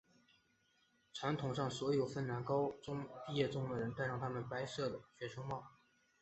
[1.13, 5.63] 传统上所有芬兰高中毕业的人都会带上他们的白色的学生帽。